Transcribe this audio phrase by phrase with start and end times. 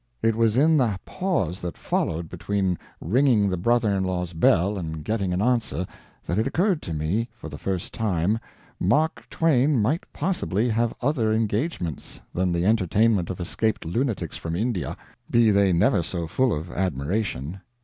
[0.23, 5.05] It was in the pause that followed between ringing the brother in law's bell and
[5.05, 5.85] getting an answer
[6.25, 8.39] that it occurred to me for the first time
[8.79, 14.97] Mark Twain might possibly have other engagements than the entertainment of escaped lunatics from India,
[15.29, 17.61] be they never so full of admiration.